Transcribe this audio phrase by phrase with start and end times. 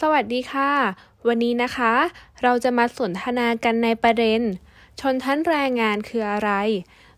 [0.00, 0.72] สวัสดีค่ะ
[1.26, 1.92] วันนี้นะคะ
[2.42, 4.40] เราจะมาสนทนากันในประเด็น
[5.00, 6.50] ชนชั้นแรงงานคืออะไร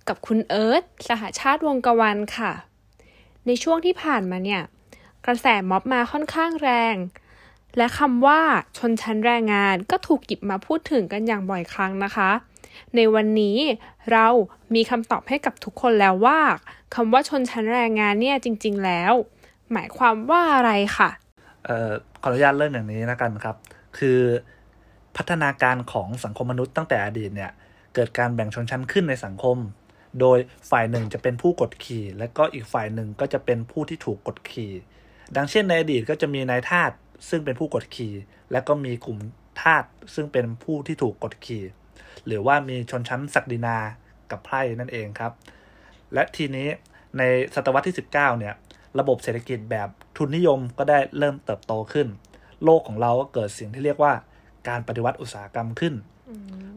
[0.08, 2.52] กับคุณเอิร์ธสหชาติวงกวันค่ะ
[3.46, 4.62] ในช่วงที่ผ่านมาเนี่ย
[5.26, 6.96] กระแสม็อบมาค่อนข้างแรง
[7.76, 8.40] และคำว่า
[8.78, 12.30] ชนชั้นแรงงานก็ถูกหยิบมาพูดถึงกันอย่างบ่อยครั้งนะคะ
[12.96, 13.58] ในวันนี้
[14.12, 14.26] เรา
[14.74, 16.40] มีคำตอบให้กับทุกคนแล้วว่า
[16.94, 19.12] คำว่าชนชั้นแรงงานเนี่ยจริง ๆ แล้ว
[19.72, 21.10] หมายความว่าอะไรค่ะ
[22.26, 23.56] อ่อขออนุญาตเริ่มอย่างนี้นะกันครับ
[23.98, 24.20] คือ
[25.16, 27.50] พัฒนาการของสังคมมนุษย์ตั้งแต่อดีตเนี่ย
[27.94, 29.56] เกิดการแบ่งชนชั้นขึ้นในสังคม
[30.20, 30.38] โดย
[30.70, 34.72] ฝ่ายหนึ่งจะเป็นผู้กดขี่ และก็อีกฝ่ายหนึ่งก็จะเป็นผู้ที่ถูกกดขี่
[35.36, 36.90] ดังเช่นในอดีตก็จะมีนายทาส
[37.28, 38.14] ซึ่งเป็นผู้กดขี่
[38.52, 39.18] และก็มีกลุ่ม
[39.62, 41.64] ทาสซึ่งเป็นผู้ที่ถูกกดขี่
[42.26, 43.76] หรือว่ามีชนชั้นศักดินา
[44.30, 45.32] กับไพร่นั่นเองครับ
[46.14, 46.68] และทีนี้
[47.18, 47.22] ใน
[47.54, 48.54] ศตวรรษที่ 19 เนี่ย
[48.98, 52.08] ระบบเศรษฐกิจแบบทุนนิยมก็ได้เริ่มเติบโตขึ้น
[52.64, 54.12] โลกของเราก็เกิดสิ่งที่เรียกว่า
[54.68, 55.94] การปฏิวัติอุตสาหกรรมขึ้น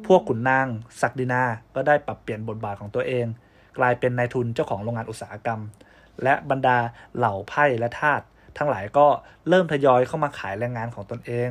[0.07, 0.67] พวกขุนนาง
[1.01, 1.43] ศักดินา
[1.75, 3.25] ก็ได้ปรับเปลี่ยนบทบาทของตัวเอง
[3.77, 5.61] กลายเป็นนายทุนเจ้าของโรงงานอุตสาหกรรม
[6.23, 6.77] และบรรดา
[7.17, 8.21] เหล่าไพ่และทาส
[8.57, 9.07] ทั้งหลายก็
[9.49, 11.49] เริ่มทยอยเข้ามาขายแรงงานของตนเอง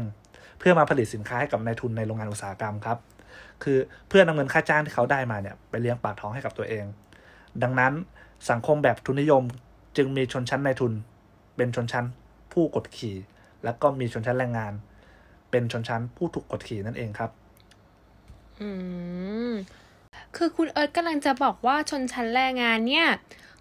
[0.58, 2.98] เพื่อมาผลิตสินค้าให้กับนายทุนในโรงงานอุตสาหกรรมครับ
[3.62, 6.84] คือเพื่อนำเงินค่าจ้างที่เขาได้มาเนี่ยไปเลี้ยงปากท้องให้กับตัวเอง
[7.62, 7.92] ดังนั้น
[8.50, 9.42] สังคมแบบทุนนิยม
[9.98, 10.92] จึงมีชนชั้นนายทุน
[11.56, 12.06] เป็นชนชั้น
[12.52, 13.16] ผู้กดขี่
[13.64, 14.72] แล้วก็มีชนชั้นแรงงาน
[15.50, 17.30] เป็นชนชั้นผู้ถูกกดขี่นั่นเองครับ
[18.60, 18.68] อื
[19.50, 19.52] ม
[20.36, 23.08] คือคุณเอิร์ธกำลังจะบอกว่าชนชั้นแรงงานเนี่ย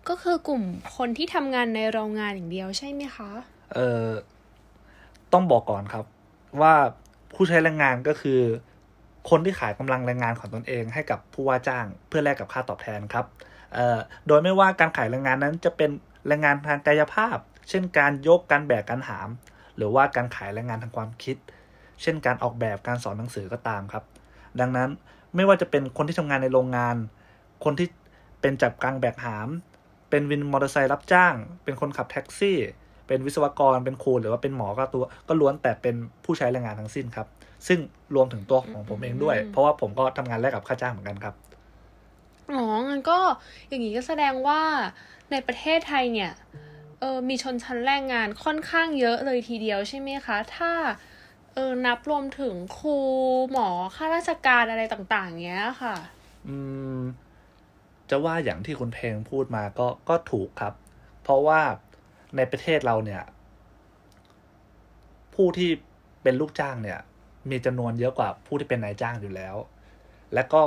[0.07, 0.63] ก็คือกลุ่ม
[0.95, 3.29] คนที่ทำงานในโรงงานอย่างเดียวใช่ไหมคะ
[3.73, 4.09] เอ่อ
[5.33, 6.05] ต้องบอกก่อนครับ
[6.61, 6.73] ว่า
[7.33, 8.39] ผู้ใช้แรงงานก็คือ
[9.29, 13.25] คนที่ขายกำลังแรงงานของตนเอง ให้กับผู้ว่าจ้างเพื่อแลกกับค่าตอบแทนครับ
[13.73, 15.89] เอ่อโดยไม่ว่าการขายแรงงานนั้นจะเป็น
[16.27, 17.37] แรงงานทางกายภาพ
[17.69, 19.29] เช่นการยกการแบกการหาม
[19.77, 21.37] หรือว่าการขายแรงงานทางความคิด
[22.01, 24.03] เช่นการออกแบบการสอนหนังสือก็ตามครับ
[24.59, 24.89] ดังนั้น
[25.35, 26.95] ไม่ว่าจะเป็นคนที่ทำงานในโรงงาน
[27.63, 27.87] คนที่
[28.41, 29.47] เป็นจับกลางแบกหาม
[30.09, 31.33] เป็นวินมอเตอร์ไซค์รับจ้าง
[31.63, 32.57] เป็นคนขับแท็กซี่
[33.07, 37.27] เป็นวิศวกร เป็นครูหรือว่าเป็นหมอก็ตัว ก็ล้วนแต่เป็นผู้ใช้แรงงานทั้งสิ้นครับ
[37.67, 37.79] ซึ่ง
[38.15, 41.35] รวมถึงตัวของผมเองด้วย เพราะว่าผมก็ทำงานแลกกับค่าจ้างเหมือนกันครับ
[42.53, 43.19] อ๋องั้นก็
[43.69, 44.61] อย่างนี้ก็แสดงว่า
[45.31, 46.31] ในประเทศไทยเนี่ย
[46.99, 50.71] เออมีชนชั้นแรงงานค่อนข้างเยอะเลยทีเดียวใช่ไหมคะ ถ้า
[51.53, 52.97] เออนับรวมถึงครู
[53.51, 55.95] หมอข้าราชการอะไรต่างๆเงี้ยค่ะ
[56.47, 56.57] อื
[56.97, 56.99] ม
[58.09, 60.73] จะว่าอย่างที่คุณเพลงพูดมาก็ก็ถูกครับ
[61.23, 61.61] เพราะว่า
[62.35, 63.23] ในประเทศเราเนี่ย
[65.35, 65.69] ผู้ที่
[66.23, 66.99] เป็นลูกจ้างเนี่ย
[67.49, 69.55] มีจำนวนเยอะกว่าผู้ที่เป็นนายจ้างอยู่แล้ว
[70.33, 70.61] และก็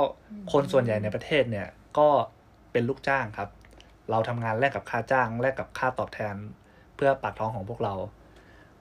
[0.51, 1.67] คนส่วนใหญ่ในประเทศเนี่ย
[1.97, 2.09] ก็
[2.71, 3.49] เป็นลูกจ้างครับ
[4.11, 6.35] เราทำงานแลกกับค่าจ้าง แลกกับค่าตอบแทน
[6.95, 7.93] เพื่อปากท้องของพวกเรา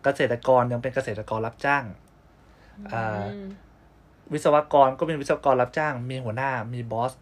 [0.03, 1.85] เกษตรกรยังเป็นเกษตรกรรับจ้าง
[4.33, 7.13] วิศวกรก็เป็นวิศวกรรับจ้าง มีหัวหน้ามีบอส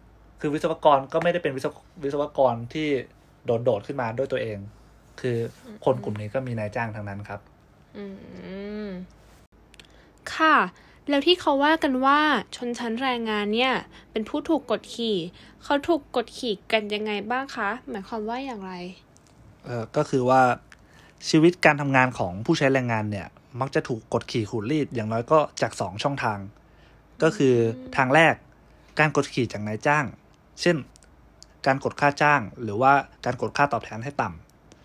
[0.41, 2.87] คือวิศวกรก็ไม่ได้เป็นวิศววิศวกรที่
[3.45, 4.57] โดดโดดขึ้นมาด้วยตัวเอง
[5.21, 5.37] คือ
[5.85, 7.39] คนกลุ่มนี้ก็มีนายจ้างทั้งนั้นครับ
[7.97, 8.05] อื
[8.87, 8.89] ม
[10.33, 10.55] ค่ะ
[11.09, 12.19] แล้วที่เขาว่ากันว่า
[12.55, 13.73] ชนชั้นแรงงานเนี่ย
[14.11, 15.17] เป็นผู้ถูกกดขี่
[15.63, 18.73] เขาถูกกดขี่กันยังไงบ้างคะ หมายความว่าอย่างไร
[19.65, 20.41] เออก็คือว่า
[21.29, 23.27] ชีวิตการทำงานของผู้ใช้แรงงานเนี่ย
[23.59, 26.39] มักจะถูกกดขี่ขูดรีดอย่างน้อยก็จากสองช่องทาง
[27.23, 27.55] ก็คือ
[27.97, 28.35] ทางแรก
[28.99, 30.05] การกดขี่จากนายจ้าง
[30.61, 30.77] เช่น
[31.65, 32.93] การกดค่าจ้าง หรือว่า
[33.25, 34.29] การกดค่าตอบแทนให้ต่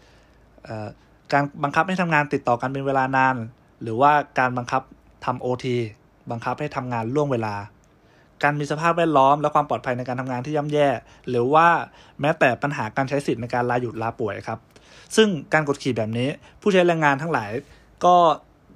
[0.04, 0.88] ำเอ่อ
[1.32, 3.36] การบังคับให้ทำงานติดต่อกันเป็นเวลานาน
[3.82, 4.82] หรือว่าการบังคับ
[5.24, 5.76] ทำโอที
[6.30, 7.54] บังคับให้ทำงานล่วงเวลา
[8.42, 10.88] การมีสภาพแวดล้อมและความปลอดภัยในการทำงานที่ย่ำแย่
[11.28, 11.66] หรือว่า
[12.20, 14.58] แม้แต่ปัญหาการใช้สิทธิ์ในการลาหยุดลาป่วยครับ
[15.16, 16.28] ซึ่งการกดขี่แบบนี้
[16.60, 17.50] ผู้ใช้แรงงานทั้งหลาย
[18.04, 18.16] ก็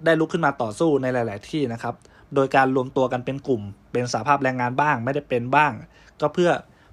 [0.05, 1.95] ได้ลุกขึ้นมาต่อสู้ในหลาย ๆ ที่นะครับ
[2.35, 5.73] โดยการรวมตัวกันเป็นกลุ่ม เป็นสาภาพแรงงานบ้าง ไม่ได้เป็นบ้าง
[6.21, 6.51] ก็เพื่อ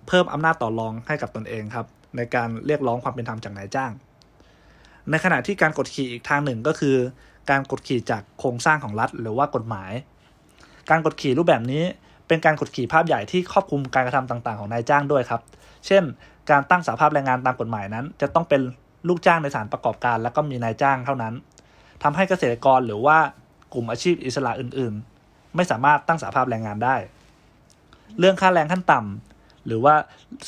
[0.07, 1.87] เพิ่มอำนาจต่อรองให้กับตนเองครับ
[2.17, 3.91] ในการเรียกร้องความเป็นธรรมจากนายจ้าง
[5.09, 6.95] ในขณะที่การกดขี่อีกทางหนึ่งก็คือ
[7.49, 9.91] การกดขี่จากโครงสร้างของรัฐ หรือว่ากฎหมาย
[10.89, 11.83] การกดขี่รูปแบบนี้
[12.27, 15.41] เป็นการกดขี่ภาพใหญ่ที่ครอบคลุมการกระทำต่างๆ ของนายจ้างด้วยครับ
[15.87, 16.03] เช่น
[16.49, 18.61] การตั้งสาภาพแรงงานตามกฎหมายนั้น จะต้องเป็น
[19.07, 21.33] ลูกจ้างในสถานประกอบการ แล้วก็มีนายจ้างเท่านั้น
[22.03, 23.17] ทำให้เกษตรกรหรือว่า
[23.73, 26.95] กลุ่มอาชีพอิสระอื่นๆ ไม่สามารถตั้งสาภาพแรงงานได้
[28.19, 29.93] เรื่องค่าแรงขั้นต่ำหรือว่า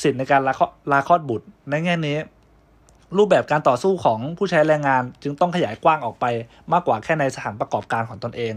[0.02, 2.16] สิทธิในการลาคลอดลาคลอดบุตรในแง่นี้
[3.16, 6.24] รูปแบบการต่อสู้ของผู้ใช้แรงงานจึงต้องขยายกว้างออกไป
[6.72, 8.54] มากกว่าแค่ในสถานประกอบการของตนเอง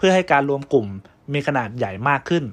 [0.00, 0.86] เพื่อให้การรวมกลุ่ม
[1.34, 2.44] มีขนาดใหญ่มากขึ้น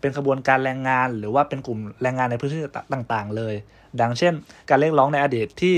[0.00, 2.60] เป็นขบวนการแรงงานหรือว่าเป็นกลุ่มแรงงานในพื้นที่
[2.92, 3.54] ต่างๆ เลย
[4.00, 4.32] ดังเช่น
[4.68, 5.76] การเรียกร้องในอดีตที่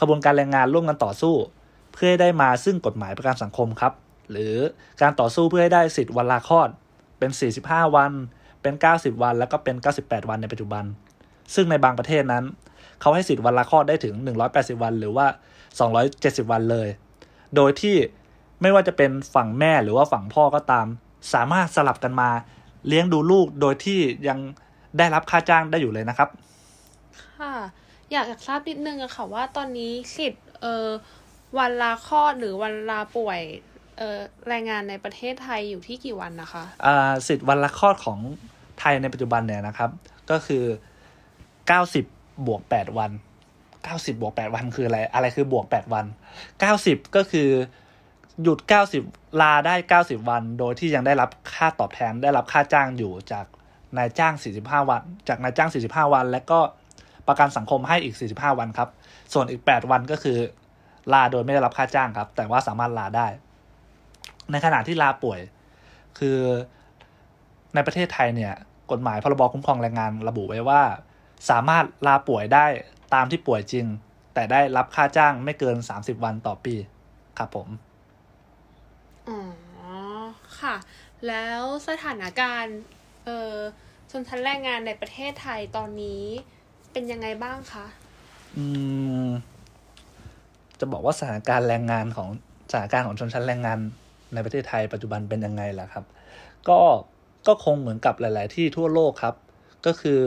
[0.00, 1.34] ขบวนการแรงงานร่วมกันต่อสู้
[1.92, 3.92] เพื่อให้ได้มาซึ่งกฎหมายประกันสังคมครับ
[4.30, 4.54] หรือ
[5.02, 6.68] การต่อสู้เพื่อให้ได้สิทธิ์วันลาคลอด
[7.18, 7.30] เป็น
[7.62, 8.12] 45 วัน
[8.62, 10.84] เป็น 90 วัน แล้วก็เป็น 98 วันในปัจจุบัน
[11.54, 12.44] ซึ่งในบางประเทศนั้น
[13.00, 14.14] เขาให้สิทธิ์วันลาคลอดได้ถึง
[14.48, 15.26] 180 วัน หรือว่า
[15.88, 16.88] 270 วันเลย
[17.56, 17.96] โดยที่
[18.62, 20.86] ไม่ว่าจะเป็นฝั่งแม่หรือว่าฝั่งพ่อก็ตาม
[21.34, 22.30] สามารถสลับกันมา
[22.88, 24.38] เลี้ยงดูลูกโดยที่ยัง
[24.98, 26.28] ได้รับค่าจ้างได้อยู่เลยนะครับ
[27.38, 27.54] ค่ะ
[28.12, 30.88] อยากอยากทราบนิดนึงอะค่ะว่าตอนนี้สิทธิ์เออ
[31.58, 33.40] วันลาคลอดหรือวันลาป่วย
[33.98, 34.18] เออ
[34.48, 38.18] แรงงานในประเทศไทยอยู่ที่กี่วันนะคะอ่าสิทธิ์วันละคลอดของ
[38.80, 39.90] ไทยในปัจจุบันเนี่ยนะครับ
[40.30, 40.64] ก็คือ
[41.50, 43.10] 90บวก8วัน
[43.66, 46.04] 90บวก8วันคืออะไร อะไรคือบวก8วัน
[46.60, 47.48] 90ก็คือ
[48.42, 48.58] หยุด
[49.00, 53.46] 90 ลาได้ 90 วัน โดยที่ยังได้รับค่าตอบแทนได้รับค่าจ้างอยู่จาก
[53.98, 56.60] นายจ้าง 45 วัน จากนายจ้าง 45 วัน และก็
[57.28, 58.88] ประกันสังคมให้อีก 45 วันครับ
[59.32, 60.38] ส่วนอีก 8 วันก็คือ
[61.12, 63.26] ลาโดยไม่ได้รับค่าจ้างครับ แต่ว่าสามารถลาได้
[64.50, 65.40] ในขณะที่ลาป่วย
[66.18, 66.38] คือ
[67.74, 68.54] ในประเทศไทยเนี่ย
[68.90, 70.82] กฎหมายพรบคุ้มครองแรงงานระบุไว้ว่า
[71.50, 72.66] สามารถลาป่วยได้
[73.14, 73.86] ตามที่ป่วยจริง
[74.34, 76.74] แต่ได้รับค่าจ้างไม่เกิน 30 วันต่อปี
[77.38, 77.68] ครับผม
[80.62, 80.76] ค่ะ
[81.28, 82.78] แล้วสถานการณ์
[83.24, 83.54] เออ
[84.10, 86.22] ชนชั้นแรงงานในประเทศไทยตอนนี้
[86.92, 87.86] เป็นยังไงบ้างคะ
[88.56, 88.64] อื
[89.26, 89.28] ม
[90.80, 92.28] จะบอกว่าสถานการณ์แรงงานของ
[92.70, 93.78] สถานการณ์ของชนชั้นแรงงาน
[94.34, 96.04] ในประเทศไทยปัจจุบันเป็นยังไงล่ะครับ
[96.68, 96.80] ก็
[97.46, 99.34] ก็คงเหมือนกับหลาย ๆ ที่ทั่วโลกครับ
[99.86, 100.20] ก็คือ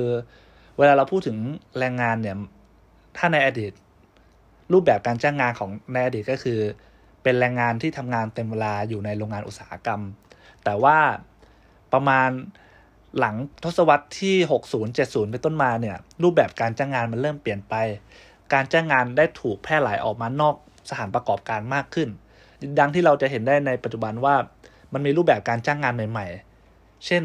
[0.77, 1.37] เวลาเราพูดถึง
[1.79, 2.37] แรงงานเนี่ย
[3.17, 3.71] ถ้าในอดีต
[4.73, 6.59] รูปแบบการจ้างงานของในอดีตก็คือ
[7.23, 10.01] เป็นแรงงานที่ทำงานเต็มเวลาอยู่ในโรงงานอุตสาหกรรม
[10.63, 10.97] แต่ว่า
[11.93, 12.29] ประมาณ
[13.19, 14.35] หลังทศวรรษที่
[14.71, 17.75] 60 70 เป็นต้นมาเนี่ย รูปแบบการจ้างงานมันเริ่มเปลี่ยนไป
[18.53, 20.55] การจ้างงานได้ถูกแพร่หลายออกมานอก
[20.89, 22.09] สถานประกอบการมากขึ้น
[22.79, 24.35] ดังที่เราจะเห็นได้ในปัจจุบันว่า
[24.93, 26.27] มันมีรูปแบบการจ้างงานใหม่
[26.65, 27.23] ๆ เช่น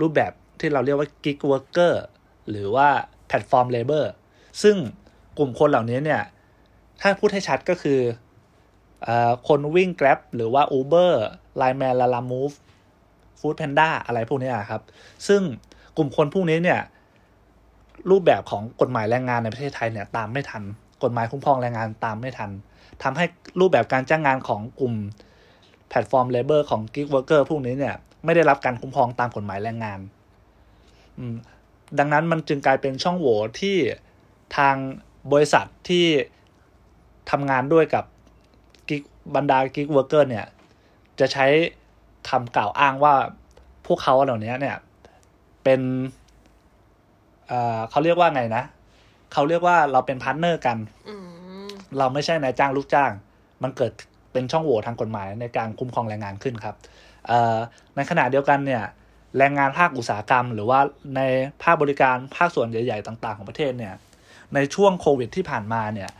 [0.00, 1.94] รูปแบบที่เราเรียกว่า gig worker
[2.50, 2.88] หรือว่า
[3.28, 4.04] platform labor
[4.62, 4.76] ซึ่ง
[5.38, 6.22] กลุ่มคนเหล่านี้เนี่ย
[7.00, 7.98] ถ้าพูดให้ชัดก็คือ
[9.48, 11.12] คนวิ่ง Grab หรือว่า Uber
[11.60, 12.54] Line Man Lala Move
[13.38, 14.82] Food Panda อะไรพวกนี้ครับ
[15.28, 15.42] ซึ่ง
[15.96, 16.80] กลุ่มคนพวกนี้เนี่ย
[18.10, 20.62] รูปแบบของกฎหมายแรงงานในประเทศไทยเนี่ยตามไม่ทัน
[21.02, 22.50] กฎหมายคุ้มครองแรงงานตามไม่ทัน
[23.02, 23.24] ทำให้
[23.60, 24.94] รูปแบบการจ้างงานของกลุ่ม
[25.88, 30.00] platform labor ของ Gig Worker พวกนี้เนี่ย ไม่ได้รับการคุ้มครองตามกฎหมายแรงงาน
[31.98, 33.76] ดังนั้นมันจึงกลายเป็นช่องโหว่ที่
[34.56, 34.74] ทาง
[35.32, 36.06] บริษัทที่
[37.30, 38.04] ทำงานด้วยกับ
[38.88, 39.02] gig
[39.34, 40.46] บรรดา Gig Worker เนี่ย
[41.20, 41.46] จะใช้
[42.28, 43.14] คำกล่าวอ้างว่า
[43.86, 44.76] พวกเขาเหล่านี้เนี่ย
[45.64, 45.80] เป็น
[47.48, 48.64] เอ่อเขาเรียกว่าไงนะ
[49.32, 51.14] เขาเรียกว่าเราเป็น partner กันอื
[51.66, 51.68] ม
[51.98, 53.10] เราไม่ใช่นายจ้างลูกจ้าง
[53.62, 53.92] มันเกิด
[54.32, 56.76] เป็นช่องโหว่ทางกฎหมายในการคุ้มครองแรงงานขึ้นครับ
[57.26, 57.56] เอ่อ
[57.96, 58.82] ในขณะเดียวกันเนี่ย
[59.38, 60.80] แรงงานภาคอุตสาหกรรม หรือว่า
[61.16, 61.20] ใน
[61.62, 63.94] ภาคบริการภาคส่วนใหญ่ ๆ ต่าง ๆ ของประเทศเนี่ย
[64.54, 66.10] ในช่วงโควิดที่ผ่านมาเนี่ย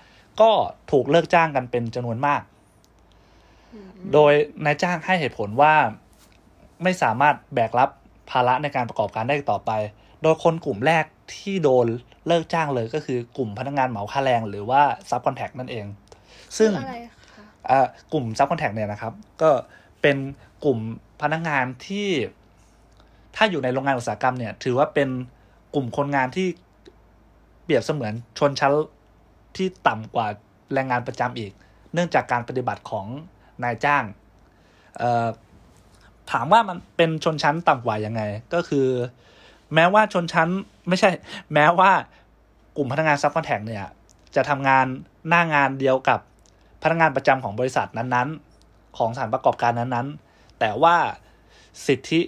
[0.41, 0.50] ก็
[0.91, 2.43] ถูกเลิกจ้างกันเป็นจำนวนมาก
[4.12, 4.32] โดย
[4.65, 5.75] นายจ้างให้เหตุผลว่า
[6.82, 7.91] ไม่สามารถแบกรับ
[8.31, 9.70] ภาระในการประกอบการได้อีกต่อไป
[10.23, 11.04] โดยคนกลุ่มแรก
[11.35, 11.87] ที่โดน
[12.26, 15.87] เลิกจ้างเลยก็คือกลุ่มพนักงานเหมาค่าแรงหรือว่าซับคอนแทคนั่นเอง
[16.59, 19.12] ซึ่งคืออะไรคะอ่ากลุ่มซับคอนแทคเนี่ยนะครับ
[19.43, 19.50] ก็
[20.02, 20.16] เป็น
[20.64, 20.78] กลุ่ม
[21.23, 22.09] พนักงานที่
[23.37, 25.09] ถ้าอยู่ในโรงงานอุตสาหกรรมเนี่ย ถือว่าเป็น
[25.75, 26.49] กลุ่มคนงานที่
[27.64, 28.73] เปรียบเสมือนชนชั้น
[29.57, 30.26] ที่ต่ำกว่า
[30.75, 31.52] แรงงานประจำอีก
[31.95, 33.07] เนื่องจากการปฏิบัติของ
[33.65, 34.05] นายจ้าง
[34.99, 35.27] เอ่อ
[36.33, 38.23] ถามว่ามันเป็นชนชั้นต่ำกว่ายังไง
[38.55, 38.87] ก็คือ
[39.75, 40.49] แม้ว่าชนชั้น
[40.88, 41.11] ไม่ใช่
[41.55, 41.91] แม้ว่า
[42.77, 43.85] กลุ่มพนักงานซับคอนแทคเนี่ย
[44.37, 44.87] จะทำงาน
[45.29, 46.21] หน้างานเดียวกับ
[46.83, 50.97] พนักงานประจำของบริษัทนั้นๆ ของสถานประกอบการนั้นๆ แต่ว่า
[51.87, 52.21] สิทธิ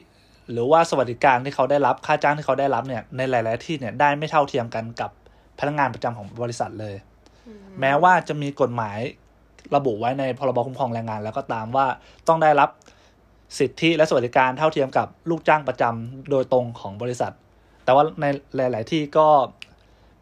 [0.51, 5.11] หรือว่าสวัสดิการที่เขาได้รับค่าจ้างที่เขาได้รับเนี่ยในหลาย ๆ ที่เนี่ยได้ไม่เท่าเทียมกันกับ
[5.59, 6.95] พนักงานประจำของบริษัทเลย
[7.81, 8.99] แม้ว่าจะมีกฎหมาย
[9.77, 11.87] ระบุไว้ในพรบคุ้มครองแรงงาน แล้วก็ตามว่า
[12.29, 12.69] ต้องได้รับ
[13.59, 17.33] สิทธิและสวัสดิการเท่าเทียมกับลูกจ้างประจำโดยตรงของบริษัท
[17.85, 18.25] แต่ว่าใน
[18.57, 19.27] หลาย ๆ ที่ก็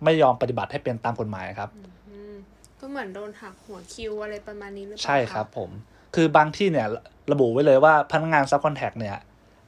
[0.04, 1.70] ไม่ยอมปฏิบัติให้เป็นตามกฎหมายครับ
[2.08, 2.34] อืม
[2.80, 5.70] ก็เหมือนโดนหักหัวคิวอะไรประมาณนี้หรือเปล่าใช่ครับะผม
[6.14, 6.86] คือบางที่เนี่ย
[7.32, 9.16] ระบุไว้เลยว่าพนักงานซับคอนแทคเนี่ย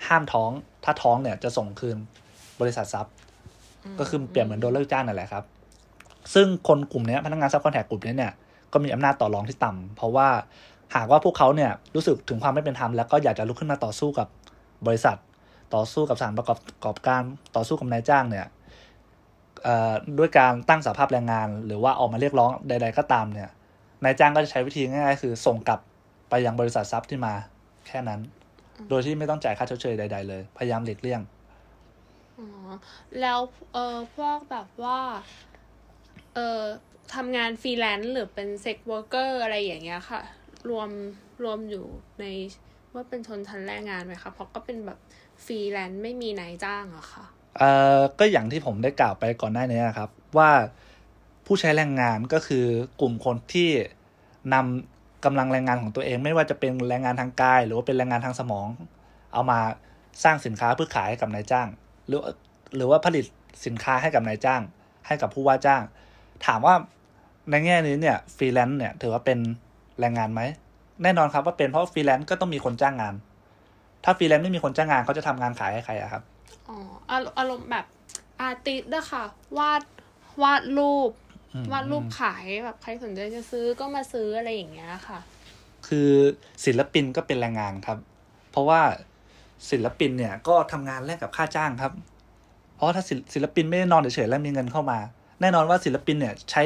[0.06, 0.50] ห้ามท้อง
[0.84, 1.96] ถ้าท้องเนี่ยจะส่งคืน
[2.60, 3.06] บริษัทซับ
[3.99, 5.44] ก็คือเปรียบเหมือนโดนเลิกจ้างนั่นแหละครับ
[6.34, 8.32] ซึ่งคนกลุ่มเนี้ยพนักงานซับคอนแทคกลุ่มนี้เนี่ย
[8.72, 10.28] ก็มีอำนาจต่อรองที่ต่ำเพราะว่า
[10.96, 14.28] หากว่าพวกเขาเนี่ยรู้สึกถึงความไม่เป็นธรรมแล้วก็อยากจะลุกขึ้นมาต่อสู้กับ
[14.86, 15.16] บริษัท
[15.74, 17.22] ต่อสู้กับสานประกอบประกอบการ
[17.56, 18.46] ต่อสู้กับนายจ้างเนี่ย
[20.18, 23.50] ด้วยการตั้งสาภาพแรงงาน หรือว่าออกมาเรียกร้องใด ๆ ก็ตามเนี่ย
[24.04, 25.80] นายจ้างก็จะใช้วิธีง่ายๆคือส่งกลับ
[26.30, 27.34] ไปยังบริษัททรัพย์ที่มา
[27.86, 28.20] แค่นั้น
[28.88, 31.20] โดยที่ไม่ต้องจ่ายค่าชดเชยใด ๆ เลย พยายามหลีกเลี่ยง
[32.38, 32.48] อ๋อ
[33.20, 33.38] แล้ว
[33.72, 35.00] เออพวกแบบว่า
[36.34, 36.60] เออ
[37.14, 40.20] ทำงานฟรีแลนซ์หรือเป็น sex worker อะไรอย่างเงี้ยค่ะ
[40.70, 40.88] รวม
[41.44, 41.84] รวมอยู่
[42.20, 42.24] ใน
[42.94, 44.98] ว่าเป็นชนชั้นแรงงานไหมคะเพราะก็เป็นแบบ
[45.44, 47.24] ฟรีแลนซ์ไม่มีนายจ้างอะค่ะ
[47.58, 50.50] เอ่อก็อย่างที่ผมได้กล่าวไปก่อนหน้านี้นะครับ ว่า
[51.46, 52.64] ผู้ใช้แรงงานก็คือ
[53.00, 53.70] กลุ่มคนที่
[54.54, 58.68] นำกำลังแรงงานของตัวเอง ไม่ว่าจะเป็นแรงงานทางกาย หรือว่าเป็นแรงงานทางสมอง
[59.32, 59.58] เอามา
[60.24, 61.68] สร้างสินค้าเพื่อขายให้กับนายจ้าง
[62.06, 62.20] หรือ
[62.76, 63.24] หรือว่าผลิต
[63.66, 64.62] สินค้าให้กับนายจ้าง
[65.06, 65.82] ให้กับผู้ว่าจ้าง
[66.46, 66.74] ถามว่า
[67.50, 69.38] ในแง่นี้เนี่ยฟรีแลนซ์เนี่ยถือว่าเป็น
[70.00, 70.40] แรงงานไหม
[71.02, 73.14] แน่นอนครับว่าเป็นเพราะฟรีแลนซ์ก็ต้องมีคนจ้างงาน
[74.04, 76.23] ถ้าฟรีแลนซ์ไม่มีคนจ้างงานเขาจะทำงานขายให้ใครอะครับ
[76.69, 76.76] อ๋อ
[77.11, 77.87] อารอารมณ์แบบ
[78.40, 79.25] อาร์ติสต์อะค่ะ
[79.59, 79.83] วาด
[80.42, 81.11] วาดรูป
[81.54, 85.19] อืมวาดรูปขายแบบใครสนใจจะซื้อก็มาซื้ออะไรอย่างเงี้ยค่ะ
[85.87, 86.11] คือ
[86.64, 87.99] ศิลปินก็เป็นแรงงานครับ
[88.50, 88.80] เพราะว่า
[89.71, 91.92] ศิลปินเนี่ยก็ทำงานแลกกับค่าจ้างครับ
[92.76, 94.99] เพราะถ้าศิลศิลปินไม่ได้นอนเฉยๆแล้วมีเงินเข้ามา
[95.40, 96.62] แน่นอนว่าศิลปินเนี่ยใช้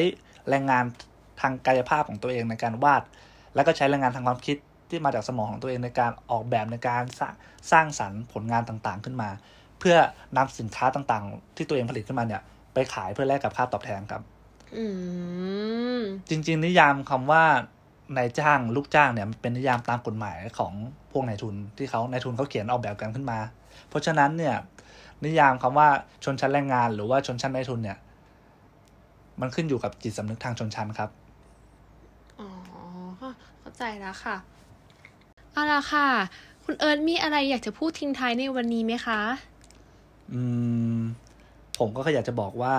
[0.50, 0.84] แรงงาน
[1.40, 3.02] ทางกายภาพของตัวเองในการวาด
[3.54, 4.56] แล้วก็ใช้แรงงานทางความคิด
[4.90, 7.34] ที่มาจากสมองของตัวเองในการออกแบบในการสร้าง
[7.70, 9.30] สร้างสรรค์ผลงานต่างๆขึ้นมา
[9.78, 9.96] เพื่อ
[10.36, 12.42] นำสินค้าต่างๆ ที่ตัวเองผลิตขึ้นมาเนี่ย
[12.74, 14.22] ไปขายเพื่อแลกกับค่าตอบแทนครับ
[14.76, 14.84] อื
[15.98, 17.44] มจริง ๆ นิยามคำว่า
[18.16, 20.72] นายจ้างลูกจ้างเนี่ยมันเป็นนิยามตามกฎหมายของ
[21.12, 23.38] พวกนายทุนที่เขานายทุนเขาเขียนออกแบบกันขึ้นมา
[23.88, 24.54] เพราะฉะนั้นเนี่ย
[25.24, 25.88] นิยามคำว่า
[26.24, 27.98] ชนชั้นแรงงานหรือว่าชนชั้นนายทุนเนี่ย
[29.40, 31.10] มันขึ้นอยู่กับจิตสำนึกทางชนชั้นครับ
[32.40, 32.48] อ๋อ
[33.60, 34.36] เข้าใจแล้วค่ะ
[35.52, 36.06] เอาละค่ะ
[36.64, 39.20] คุณเอิร์ธมีอะไรอยากจะพูดทิ้งท้ายในวันนี้ไหมคะ
[40.32, 40.40] อื
[40.96, 40.98] ม
[41.78, 42.74] ผมก็แค่อยากจะบอกว่า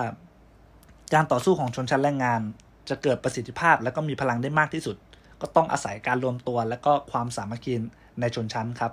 [1.14, 2.40] การต่อสู้ของชนชั้นแรงงาน
[2.88, 4.96] จะเกิดประสิทธิภาพและก็มีพลังได้มากที่สุด
[5.40, 7.74] ก็ต้องอาศัยการรวมตัวและก็ความสามัคคี
[8.20, 8.92] ในชนชั้นครับ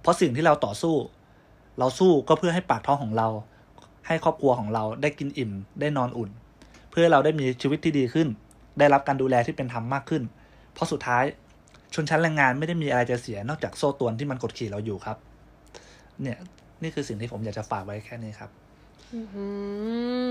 [0.00, 0.94] เพราะสิ่งที่เราต่อสู้
[1.78, 3.28] เราสู้ก็เพื่อให้ปากท้องของเรา
[4.06, 8.28] ให้ครอบครัวของเราได้กินอิ่ม ได้นอนอุ่นเพื่อเราได้มีชีวิตที่ดีขึ้น
[8.78, 10.22] ได้รับการดูแลที่เป็นธรรมมากขึ้น
[10.72, 11.24] เพราะสุดท้าย
[11.94, 15.16] ชนชั้นแรงงานไม่ได้มีอะไรจะเสียนอกจากโซ่ตรวนที่มันกดขี่เราอยู่ครับ
[16.22, 16.38] เนี่ย
[16.82, 18.50] นี่คือสิ่งที่ผมอยากจะฝากไว้แค่นี้ครับ
[19.12, 19.20] อื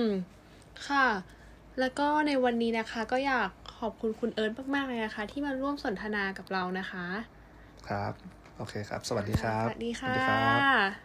[0.01, 0.03] ม
[0.88, 1.07] ค่ะ
[1.79, 7.05] แล้วก็ในวันนี้นะคะ ก็อยากขอบคุณคุณเอิร์ธมากๆเลยนะคะ ที่มาร่วมสนทนากับเรานะคะ
[7.89, 8.13] ครับ
[8.57, 11.04] โอเคครับ สวัสดีครับ สวัสดีค่สวัสดีครับะ